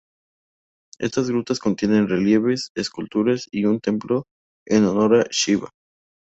[0.99, 4.23] Estás grutas contienen relieves, esculturas y un templo
[4.65, 5.69] en honor a Shivá.